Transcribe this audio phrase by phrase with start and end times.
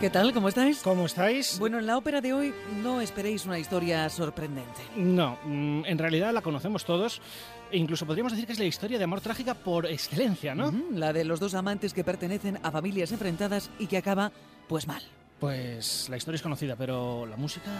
[0.00, 0.32] ¿Qué tal?
[0.32, 0.80] ¿Cómo estáis?
[0.82, 1.58] ¿Cómo estáis?
[1.58, 4.80] Bueno, en la ópera de hoy no esperéis una historia sorprendente.
[4.96, 7.20] No, mm, en realidad la conocemos todos.
[7.70, 10.72] E incluso podríamos decir que es la historia de amor trágica por excelencia, ¿no?
[10.90, 14.32] La de los dos amantes que pertenecen a familias enfrentadas y que acaba,
[14.68, 15.02] pues mal.
[15.38, 17.70] Pues la historia es conocida, pero la música...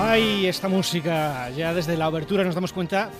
[0.00, 1.50] ¡Ay, esta música!
[1.50, 3.10] Ya desde la abertura nos damos cuenta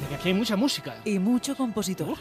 [0.00, 0.96] de que aquí hay mucha música.
[1.04, 2.16] Y mucho compositor.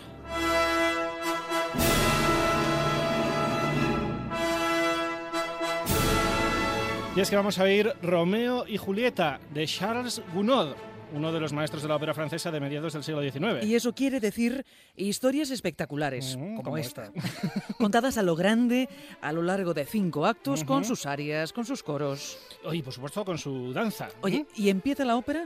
[7.15, 10.73] Y es que vamos a oír Romeo y Julieta de Charles Gounod,
[11.13, 13.65] uno de los maestros de la ópera francesa de mediados del siglo XIX.
[13.65, 14.63] Y eso quiere decir
[14.95, 17.11] historias espectaculares, Mm, como, como esta.
[17.77, 18.87] Contadas a lo grande,
[19.21, 22.37] a lo largo de cinco actos, con sus arias, con sus coros.
[22.63, 24.09] Oye, por supuesto con su danza.
[24.21, 25.45] Oye, y empieza la ópera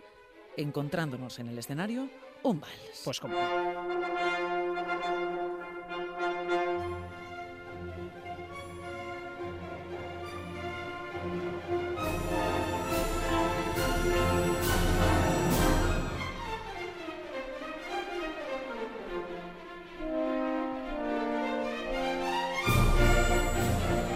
[0.57, 2.07] encontrándonos en el escenario
[2.43, 3.01] un vals.
[3.03, 3.37] Pues como...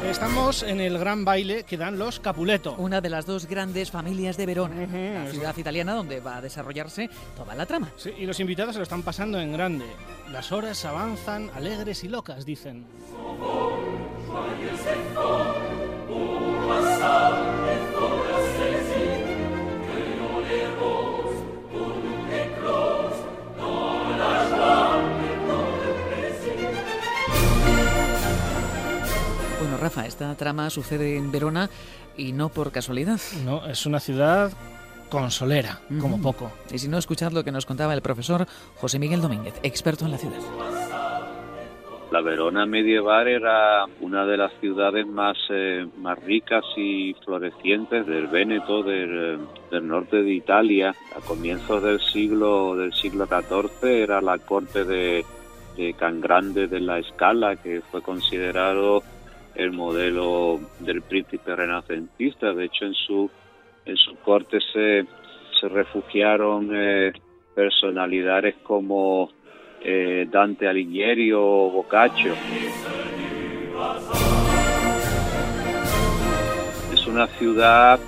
[0.10, 2.76] Estamos en el gran baile que dan los Capuleto.
[2.78, 5.34] Una de las dos grandes familias de Verona, la eso.
[5.34, 7.92] ciudad italiana donde va a desarrollarse toda la trama.
[7.98, 9.86] Sí, y los invitados se lo están pasando en grande.
[10.32, 12.86] Las horas avanzan alegres y locas, dicen.
[29.98, 31.70] Rafa, esta trama sucede en Verona
[32.16, 33.20] y no por casualidad.
[33.44, 34.52] No, es una ciudad
[35.10, 36.24] consolera, como Ujú.
[36.24, 36.52] poco.
[36.72, 40.12] Y si no, escuchad lo que nos contaba el profesor José Miguel Domínguez, experto en
[40.12, 40.38] la ciudad.
[42.12, 48.28] La Verona medieval era una de las ciudades más, eh, más ricas y florecientes del
[48.28, 49.38] Véneto, del, eh,
[49.72, 50.96] del norte de Italia.
[51.16, 55.26] A comienzos del siglo del siglo XIV era la corte de,
[55.76, 59.04] de Can Grande de la Escala, que fue considerado
[59.58, 62.54] el modelo del príncipe renacentista.
[62.54, 63.30] De hecho, en su
[63.86, 65.06] en su corte se,
[65.60, 67.12] se refugiaron eh,
[67.56, 69.30] personalidades como
[69.82, 72.34] eh, Dante Alighieri o Boccaccio.
[76.94, 78.00] Es una ciudad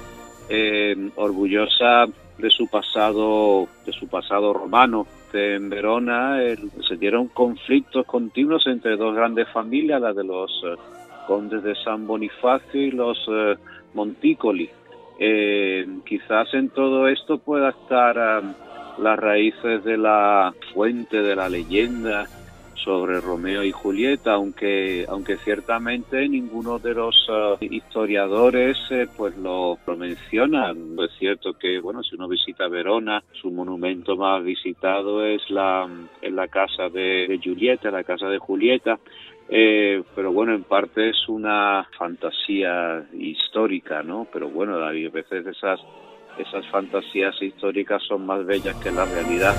[0.49, 2.05] eh, orgullosa
[2.37, 5.07] de su pasado, de su pasado romano.
[5.31, 10.75] En Verona el- se dieron conflictos continuos entre dos grandes familias, la de los eh,
[11.29, 13.55] condes de San Bonifacio y los eh,
[13.93, 14.67] Monticoli.
[15.19, 18.41] Eh, quizás en todo esto pueda estar ah,
[18.97, 22.25] las raíces de la fuente de la leyenda
[22.83, 27.15] sobre Romeo y Julieta, aunque aunque ciertamente ninguno de los
[27.59, 30.71] historiadores eh, pues lo, lo menciona.
[30.71, 35.87] Es cierto que bueno si uno visita Verona, su monumento más visitado es la
[36.23, 38.97] es la casa de, de Julieta, la casa de Julieta.
[39.51, 44.27] Eh, pero bueno, en parte es una fantasía histórica, ¿no?
[44.31, 45.79] Pero bueno, a veces esas
[46.37, 49.55] esas fantasías históricas son más bellas que la realidad.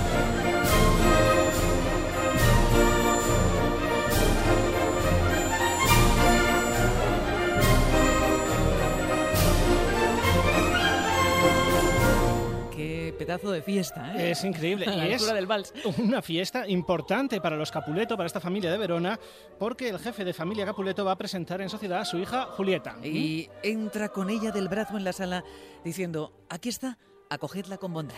[13.31, 14.33] Pedazo de fiesta, ¿eh?
[14.33, 14.87] Es increíble.
[14.89, 15.73] A la y es del vals.
[15.99, 19.21] una fiesta importante para los Capuleto, para esta familia de Verona,
[19.57, 22.97] porque el jefe de familia Capuleto va a presentar en sociedad a su hija Julieta.
[23.05, 25.45] Y entra con ella del brazo en la sala
[25.85, 26.99] diciendo, aquí está,
[27.29, 28.17] acogedla con bondad.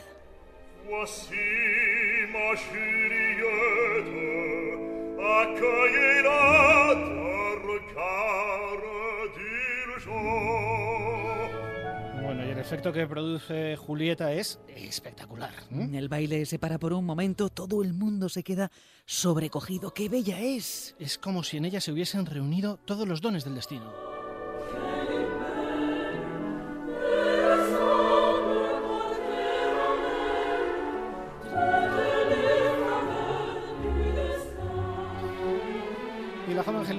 [12.62, 15.52] Efecto que produce Julieta es espectacular.
[15.72, 15.90] ¿eh?
[15.94, 18.70] El baile se para por un momento, todo el mundo se queda
[19.04, 19.92] sobrecogido.
[19.92, 20.94] ¡Qué bella es!
[21.00, 24.11] Es como si en ella se hubiesen reunido todos los dones del destino.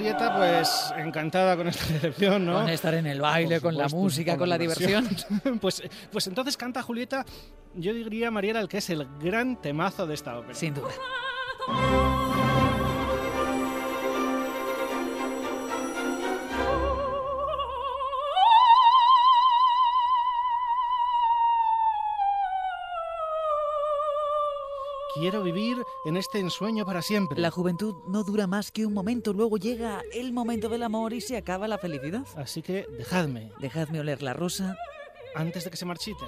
[0.03, 2.55] Julieta, pues encantada con esta recepción, ¿no?
[2.55, 5.07] Con estar en el baile, con la música, con la diversión.
[5.61, 7.25] pues, pues entonces canta Julieta,
[7.73, 10.55] yo diría, Mariela, el que es el gran temazo de esta ópera.
[10.55, 10.89] Sin duda.
[25.23, 27.39] Quiero vivir en este ensueño para siempre.
[27.39, 31.21] La juventud no dura más que un momento, luego llega el momento del amor y
[31.21, 32.25] se acaba la felicidad.
[32.35, 34.75] Así que dejadme, Dejadme oler la rosa.
[35.33, 36.25] antes de que se marchite.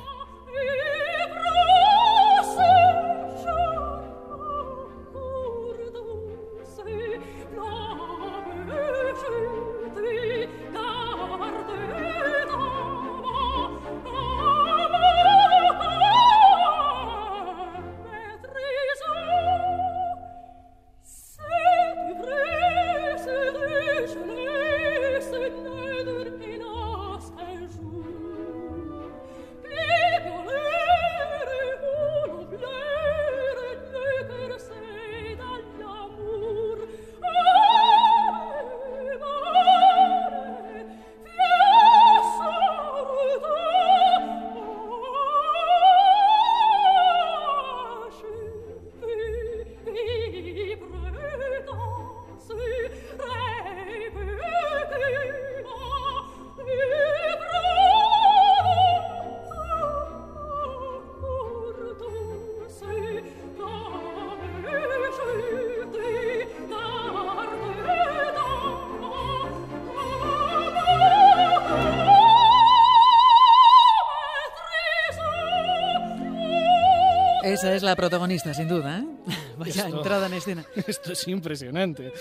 [77.95, 78.99] La protagonista, sin duda.
[78.99, 79.05] ¿eh?
[79.57, 80.65] Vaya Esto- entrada en escena.
[80.87, 82.11] Esto es impresionante.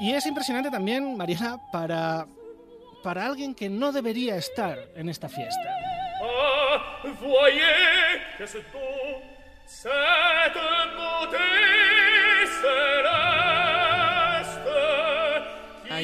[0.00, 2.26] Y es impresionante también, Mariela, para,
[3.02, 5.76] para alguien que no debería estar en esta fiesta.
[6.22, 7.02] Ah,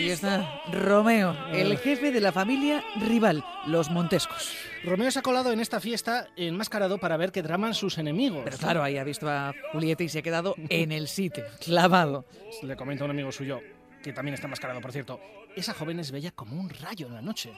[0.05, 4.55] Ahí está Romeo, el jefe de la familia rival, los Montescos.
[4.85, 8.43] Romeo se ha colado en esta fiesta enmascarado para ver qué traman sus enemigos.
[8.45, 12.27] Pero claro, ahí ha visto a Julieta y se ha quedado en el sitio, clavado.
[12.63, 13.63] Le comenta un amigo suyo,
[14.03, 15.19] que también está enmascarado, por cierto.
[15.57, 17.51] Esa joven es bella como un rayo en la noche.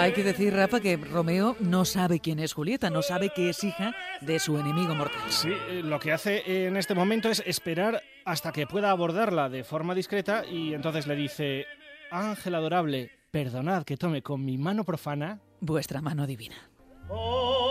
[0.00, 3.62] Hay que decir, Rafa, que Romeo no sabe quién es Julieta, no sabe que es
[3.62, 5.20] hija de su enemigo mortal.
[5.28, 9.62] Sí, eh, lo que hace en este momento es esperar hasta que pueda abordarla de
[9.62, 11.66] forma discreta y entonces le dice,
[12.10, 16.56] Ángel adorable, perdonad que tome con mi mano profana Vuestra mano divina.
[17.10, 17.69] Ange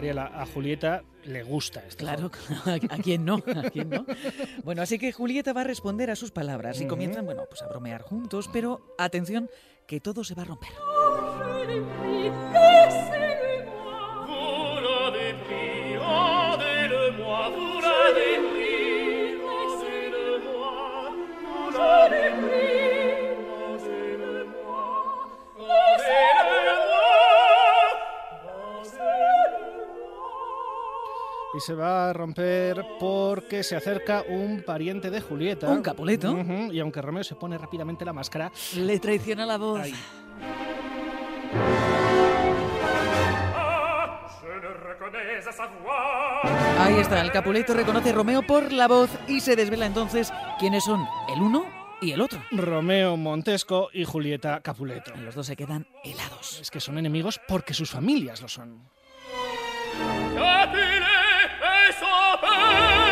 [0.00, 1.98] Mariela, a Julieta le gusta esto.
[1.98, 2.30] Claro,
[2.88, 3.34] ¿a quién no?
[3.54, 4.06] ¿A quién no?
[4.64, 7.68] Bueno, así que Julieta va a responder a sus palabras y comienzan, bueno, pues a
[7.68, 9.50] bromear juntos, pero atención,
[9.86, 10.70] que todo se va a romper.
[31.60, 35.68] Y se va a romper porque se acerca un pariente de Julieta.
[35.68, 36.34] Un Capuleto.
[36.72, 39.86] Y aunque Romeo se pone rápidamente la máscara, Le traiciona la voz.
[43.54, 44.30] Ah.
[46.78, 50.84] Ahí está, el Capuleto reconoce a Romeo por la voz y se desvela entonces quiénes
[50.84, 51.66] son el uno
[52.00, 52.42] y el otro.
[52.52, 55.14] Romeo Montesco y Julieta Capuleto.
[55.16, 56.58] Los dos se quedan helados.
[56.58, 58.88] Es que son enemigos porque sus familias lo son.
[61.80, 62.06] 别说
[62.40, 63.09] 不。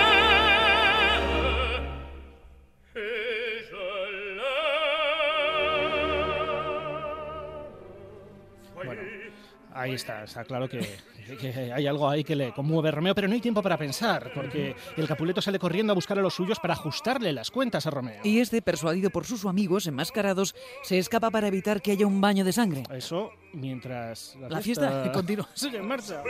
[9.78, 10.80] Ahí está, está claro que,
[11.40, 14.32] que hay algo ahí que le conmueve a Romeo, pero no hay tiempo para pensar,
[14.34, 17.90] porque el Capuleto sale corriendo a buscar a los suyos para ajustarle las cuentas a
[17.90, 18.20] Romeo.
[18.24, 22.44] Y este, persuadido por sus amigos enmascarados, se escapa para evitar que haya un baño
[22.44, 22.82] de sangre.
[22.92, 25.48] Eso mientras La fiesta continúa.
[25.54, 26.22] sigue en marcha.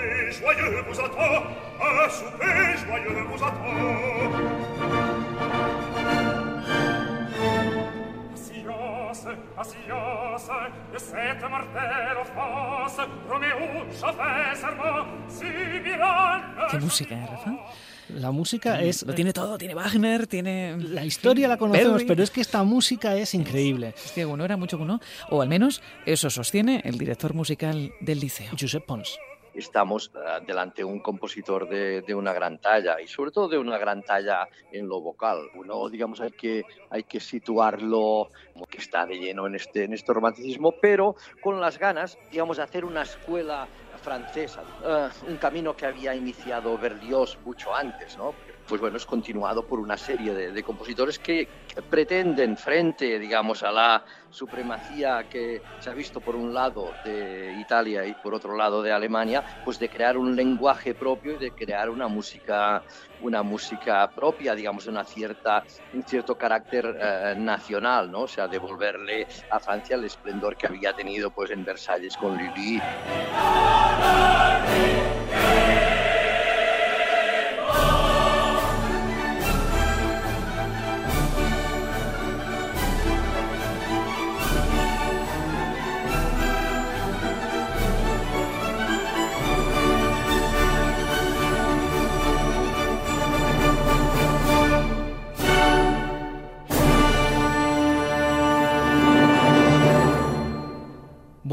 [13.28, 13.56] Roméo,
[13.90, 17.52] je fais serment, subira le ¿Qué música, eh, Rafa?
[18.08, 19.04] La música es...
[19.04, 20.76] Lo tiene todo, tiene Wagner, tiene...
[20.78, 22.06] La historia la conocemos, Berry.
[22.06, 23.94] pero es que esta música es increíble.
[24.02, 28.20] Hostia, uno era mucho que uno, o al menos eso sostiene el director musical del
[28.20, 28.50] liceo.
[28.58, 29.18] Josep Pons.
[29.58, 33.58] Estamos eh, delante de un compositor de, de una gran talla y sobre todo de
[33.58, 35.38] una gran talla en lo vocal.
[35.54, 39.92] Uno, digamos, hay que, hay que situarlo como que está de lleno en este, en
[39.92, 43.66] este romanticismo, pero con las ganas, digamos, de hacer una escuela
[44.02, 48.34] francesa, eh, un camino que había iniciado Berlioz mucho antes, ¿no?
[48.68, 53.62] Pues bueno, es continuado por una serie de, de compositores que, que pretenden, frente, digamos,
[53.62, 58.56] a la supremacía que se ha visto por un lado de Italia y por otro
[58.56, 62.82] lado de Alemania, pues de crear un lenguaje propio y de crear una música,
[63.22, 68.22] una música propia, digamos, una cierta, un cierto carácter eh, nacional, ¿no?
[68.22, 72.80] O sea, devolverle a Francia el esplendor que había tenido pues en Versalles con Lully.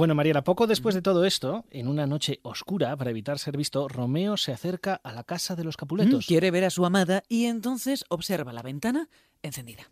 [0.06, 3.88] Bueno, Mariela, poco después de todo esto, en una noche oscura, para evitar ser visto,
[3.88, 6.28] Romeo se acerca a la casa de los Capuletos.
[6.28, 9.10] Quiere ver a su amada y entonces observa la ventana
[9.42, 9.90] encendida.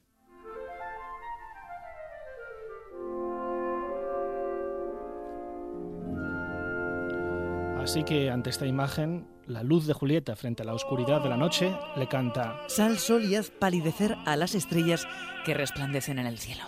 [7.81, 11.37] Así que ante esta imagen, la luz de Julieta frente a la oscuridad de la
[11.37, 15.07] noche le canta Sal sol y haz palidecer a las estrellas
[15.43, 16.65] que resplandecen en el cielo.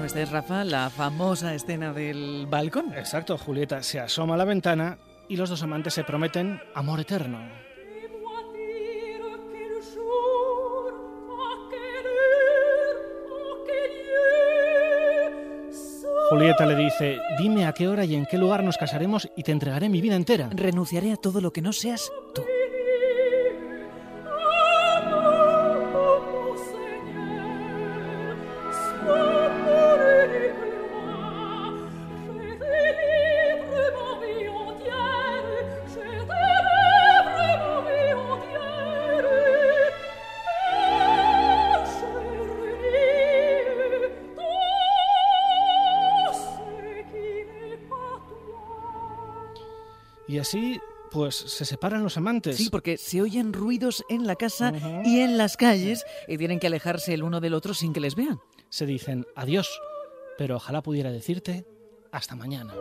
[0.00, 2.94] Bueno, esta es Rafa, la famosa escena del balcón.
[2.94, 4.96] Exacto, Julieta se asoma a la ventana
[5.28, 7.38] y los dos amantes se prometen amor eterno.
[16.30, 19.52] Julieta le dice, dime a qué hora y en qué lugar nos casaremos y te
[19.52, 20.48] entregaré mi vida entera.
[20.50, 22.42] Renunciaré a todo lo que no seas tú.
[51.30, 52.56] Pues se separan los amantes.
[52.56, 54.72] Sí, porque se oyen ruidos en la casa
[55.04, 58.16] y en las calles y tienen que alejarse el uno del otro sin que les
[58.16, 58.40] vean.
[58.68, 59.80] Se dicen adiós,
[60.36, 61.66] pero ojalá pudiera decirte
[62.10, 62.74] hasta mañana.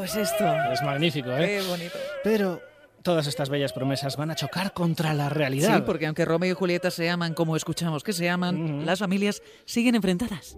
[0.00, 0.44] Bonito es esto.
[0.72, 1.60] Es magnífico, ¿eh?
[1.62, 1.98] Qué bonito.
[2.24, 2.60] Pero
[3.02, 5.76] todas estas bellas promesas van a chocar contra la realidad.
[5.76, 8.84] Sí, porque aunque Romeo y Julieta se aman como escuchamos que se aman, Ujú.
[8.86, 10.56] las familias siguen enfrentadas.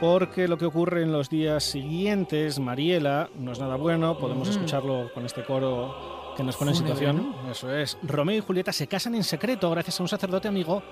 [0.00, 4.50] porque lo que ocurre en los días siguientes, Mariela, no es nada bueno, podemos Mm.
[4.52, 5.94] escucharlo con este coro
[6.36, 7.34] que nos pone en situación.
[7.50, 7.96] Eso es.
[8.02, 10.82] Romeo y Julieta se casan en secreto gracias a un sacerdote amigo.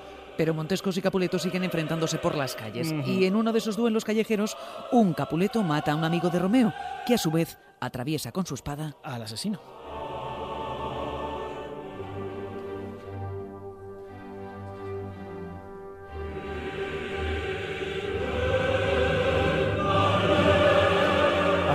[0.40, 2.94] Pero Montescos y Capuleto siguen enfrentándose por las calles.
[3.04, 4.56] Y en uno de esos duelos callejeros,
[4.90, 6.72] un Capuleto mata a un amigo de Romeo,
[7.06, 9.60] que a su vez atraviesa con su espada al asesino.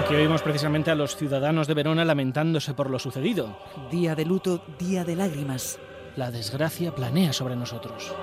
[0.03, 3.59] Aquí oímos precisamente a los ciudadanos de Verona lamentándose por lo sucedido.
[3.91, 5.77] Día de luto, día de lágrimas.
[6.15, 8.15] La desgracia planea sobre nosotros.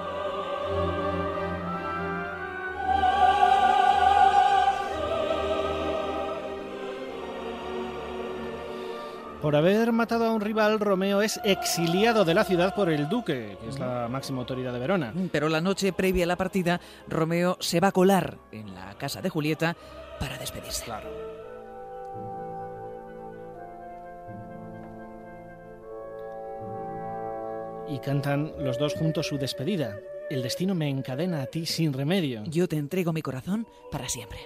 [9.42, 13.58] Por haber matado a un rival, Romeo es exiliado de la ciudad por el duque,
[13.60, 15.12] que es la máxima autoridad de Verona.
[15.32, 19.20] Pero la noche previa a la partida, Romeo se va a colar en la casa
[19.20, 19.76] de Julieta
[20.20, 20.84] para despedirse.
[20.84, 21.10] Claro.
[27.88, 29.98] Y cantan los dos juntos su despedida.
[30.30, 32.42] El destino me encadena a ti sin remedio.
[32.46, 34.38] Yo te entrego mi corazón para siempre.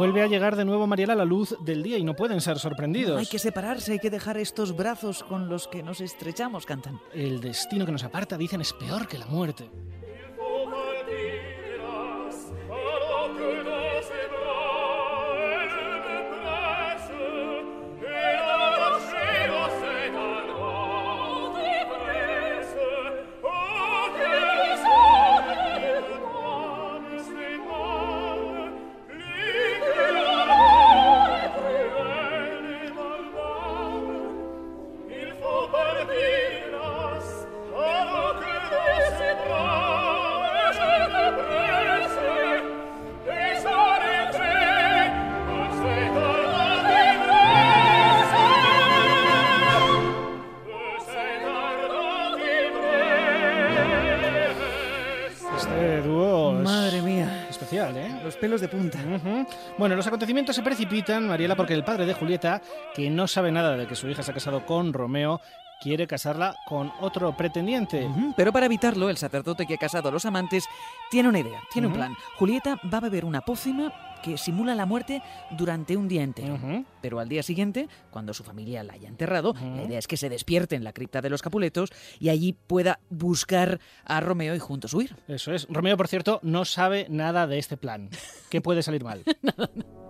[0.00, 2.58] Vuelve a llegar de nuevo Mariela a la luz del día y no pueden ser
[2.58, 3.18] sorprendidos.
[3.18, 6.98] Hay que separarse, hay que dejar estos brazos con los que nos estrechamos, cantan.
[7.12, 9.68] El destino que nos aparta, dicen, es peor que la muerte.
[58.22, 58.98] Los pelos de punta.
[59.78, 62.60] Bueno, los acontecimientos se precipitan, Mariela, porque el padre de Julieta,
[62.94, 65.40] que no sabe nada de que su hija se ha casado con Romeo,
[65.80, 68.08] quiere casarla con otro pretendiente.
[68.36, 70.64] Pero para evitarlo, el sacerdote que ha casado a los amantes
[71.10, 72.14] tiene una idea, tiene un plan.
[72.36, 76.58] Julieta va a beber una pócima que simula la muerte durante un día entero.
[77.00, 80.28] Pero al día siguiente, cuando su familia la haya enterrado, la idea es que se
[80.28, 84.94] despierte en la cripta de los Capuletos y allí pueda buscar a Romeo y juntos
[84.94, 85.16] huir.
[85.28, 85.66] Eso es.
[85.70, 88.10] Romeo, por cierto, no sabe nada de este plan.
[88.50, 89.24] ¿Qué puede salir mal?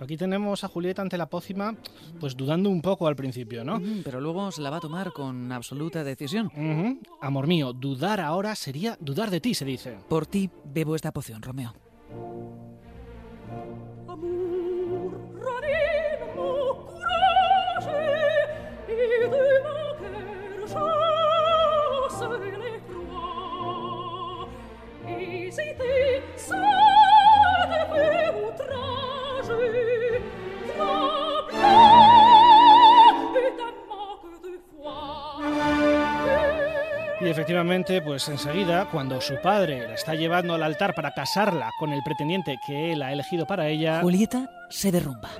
[0.00, 1.74] Aquí tenemos a Julieta ante la pócima,
[2.20, 3.80] pues dudando un poco al principio, ¿no?
[4.04, 6.50] Pero luego se la va a tomar con absoluta decisión.
[7.20, 9.96] Amor mío, dudar ahora sería dudar de ti, se dice.
[10.08, 11.74] Por ti bebo esta poción, Romeo.
[37.34, 42.00] Efectivamente, pues enseguida, cuando su padre la está llevando al altar para casarla con el
[42.04, 45.30] pretendiente que él ha elegido para ella, Julieta se derrumba.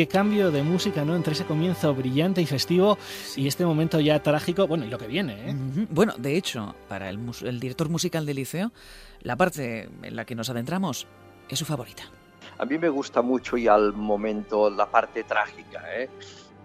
[0.00, 1.14] Qué cambio de música, ¿no?
[1.14, 2.96] Entre ese comienzo brillante y festivo
[3.36, 5.54] y este momento ya trágico, bueno, y lo que viene, ¿eh?
[5.54, 5.86] Ujú.
[5.90, 8.72] Bueno, de hecho, para el, el director musical del liceo,
[9.20, 11.06] la parte en la que nos adentramos
[11.50, 12.04] es su favorita.
[12.56, 15.82] A mí me gusta mucho y al momento la parte trágica.
[15.94, 16.08] ¿eh?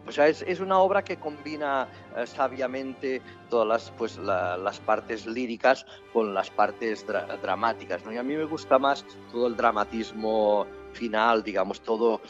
[0.08, 4.80] O sea, es, es una obra que combina eh, sabiamente todas las, pues, la- las
[4.80, 8.06] partes líricas con las partes dra- dramáticas.
[8.06, 8.14] ¿no?
[8.14, 12.22] Y a mí me gusta más todo el dramatismo final, digamos, todo,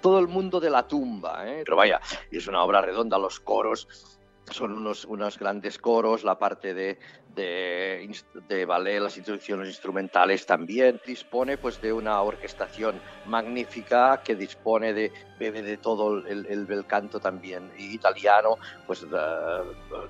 [0.00, 1.48] todo el mundo de la tumba.
[1.48, 1.62] ¿eh?
[1.64, 3.88] Pero vaya, es una obra redonda, los coros
[4.50, 6.98] son unos, unos grandes coros, la parte de,
[7.34, 8.10] de,
[8.48, 11.00] de ballet, las introducciones instrumentales también.
[11.06, 17.20] Dispone pues de una orquestación magnífica que dispone de, bebe de todo el, el canto
[17.20, 19.18] también italiano, pues de,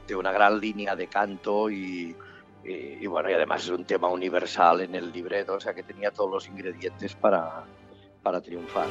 [0.07, 2.17] de una gran línea de canto y,
[2.65, 5.83] y, y bueno, y además es un tema universal en el libreto, o sea que
[5.83, 7.65] tenía todos los ingredientes para,
[8.23, 8.89] para triunfar.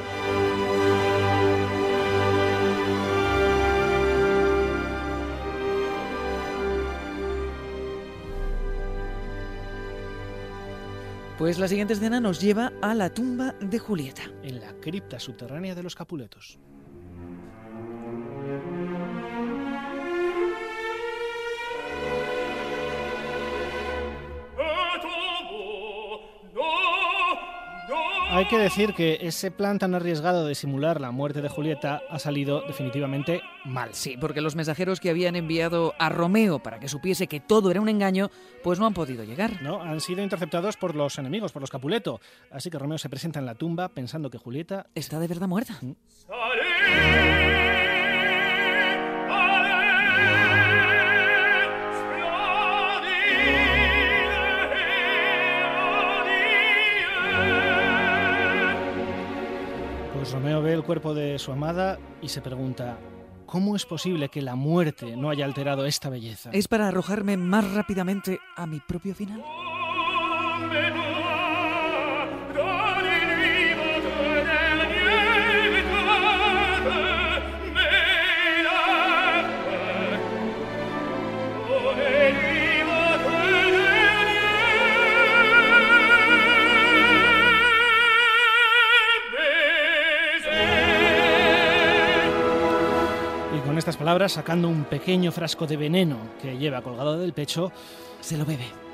[11.40, 14.24] Pues la siguiente escena nos lleva a la tumba de Julieta.
[14.42, 16.58] En la cripta subterránea de los Capuletos.
[28.32, 32.20] Hay que decir que ese plan tan arriesgado de simular la muerte de Julieta ha
[32.20, 33.88] salido definitivamente mal.
[33.92, 37.80] Sí, porque los mensajeros que habían enviado a Romeo para que supiese que todo era
[37.80, 38.30] un engaño,
[38.62, 39.60] pues no han podido llegar.
[39.62, 39.82] ¿no?
[39.82, 42.20] Han sido interceptados por los enemigos, por los Capuleto.
[42.52, 45.80] Así que Romeo se presenta en la tumba pensando que Julieta Está de verdad muerta.
[45.80, 47.49] Pues
[60.80, 62.98] el cuerpo de su amada y se pregunta,
[63.44, 66.50] ¿cómo es posible que la muerte no haya alterado esta belleza?
[66.52, 69.44] Es para arrojarme más rápidamente a mi propio final.
[93.80, 97.72] Estas palabras, sacando un pequeño frasco de veneno que lleva colgado del pecho,
[98.20, 98.89] Se lo bebe.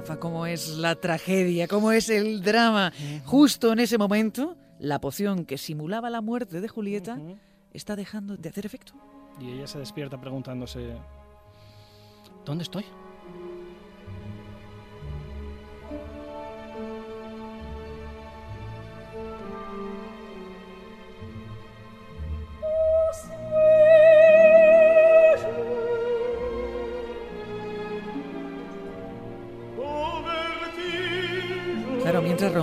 [0.00, 1.68] Rafa, ¿cómo es la tragedia?
[1.68, 2.90] ¿Cómo es el drama?
[3.26, 7.18] Justo en ese momento, la poción que simulaba la muerte de Julieta
[7.74, 8.94] está dejando de hacer efecto.
[9.38, 10.96] y ella se despierta preguntándose,
[12.46, 12.86] ¿dónde estoy?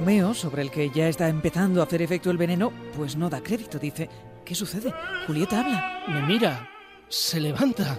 [0.07, 3.41] Romeo, sobre el que ya está empezando a hacer efecto el veneno, pues no da
[3.41, 3.77] crédito.
[3.77, 4.09] Dice,
[4.45, 4.93] ¿qué sucede?
[5.27, 6.05] Julieta habla.
[6.07, 6.69] Me mira,
[7.09, 7.97] se levanta.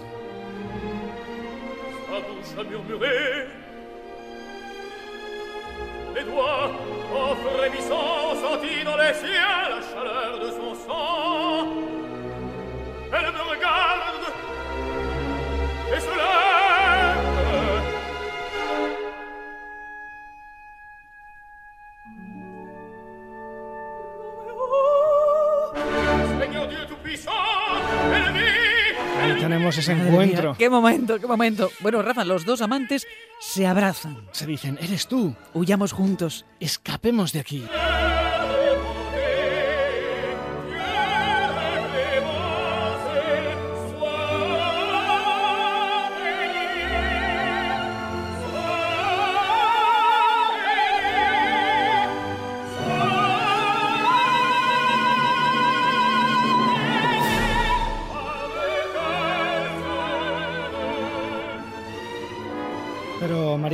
[29.49, 30.49] Tenemos ese Madre encuentro.
[30.51, 31.69] mía, ¡Qué momento, qué momento!
[31.81, 33.07] Bueno, Rafa, los dos amantes
[33.39, 34.17] se abrazan.
[34.31, 36.45] Se dicen, eres tú, Huyamos juntos.
[36.59, 37.63] escapemos de aquí.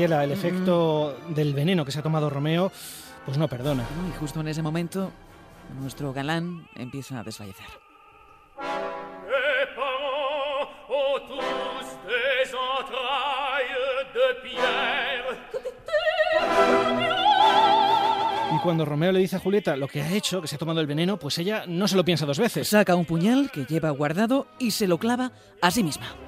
[0.06, 2.72] El efecto del veneno que se ha tomado Romeo,
[3.26, 3.84] pues no perdona.
[4.08, 5.12] Y justo en ese momento,
[5.80, 7.66] nuestro galán empieza a desfallecer.
[14.44, 14.96] Pierre.
[18.66, 20.88] cuando Romeo le dice a Julieta lo que ha hecho, que se ha tomado el
[20.88, 22.68] veneno, pues ella no se lo piensa dos veces.
[22.68, 26.25] Saca un puñal que lleva guardado y se lo clava a sí misma.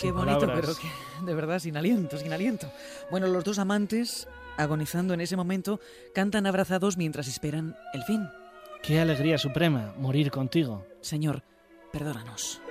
[0.00, 0.60] Qué bonito, palabras.
[0.60, 2.70] pero que de verdad sin aliento, sin aliento.
[3.10, 5.80] Bueno, los dos amantes, agonizando en ese momento,
[6.14, 8.28] cantan abrazados mientras esperan el fin.
[8.82, 10.86] Qué alegría suprema morir contigo.
[11.02, 11.42] Señor,
[11.92, 12.62] perdónanos.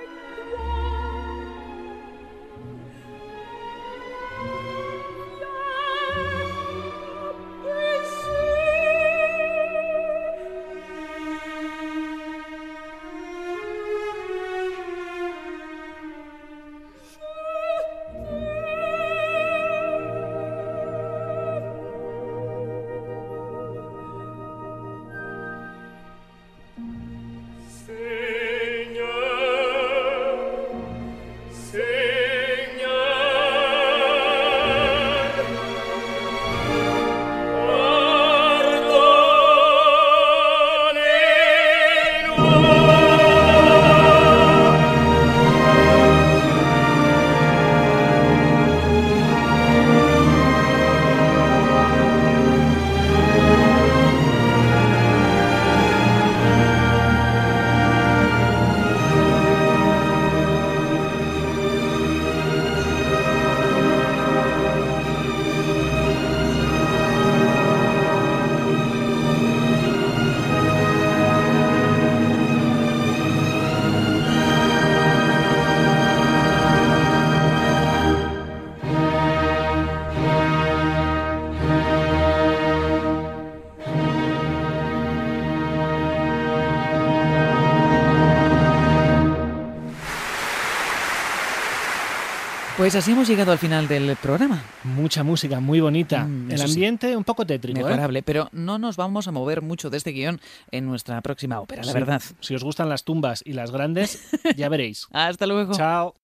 [92.79, 94.63] Pues así hemos llegado al final del programa.
[94.85, 96.23] Mucha música, muy bonita.
[96.23, 96.63] Mm, el sí.
[96.63, 97.83] ambiente un poco tétrico, ¿eh?
[97.83, 100.39] Mejorable, pero no nos vamos a mover mucho de este guion
[100.71, 101.93] en nuestra próxima ópera, la Sí.
[101.99, 102.21] verdad.
[102.39, 104.21] Si os gustan las tumbas y las grandes,
[104.55, 105.07] ya veréis.
[105.11, 105.73] Hasta luego.
[105.73, 106.15] Chao.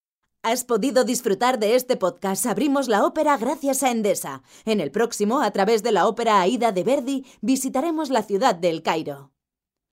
[0.43, 4.41] Has podido disfrutar de este podcast Abrimos la ópera gracias a Endesa.
[4.63, 8.81] En el próximo, a través de la ópera Aida de Verdi, visitaremos la ciudad del
[8.81, 9.34] Cairo.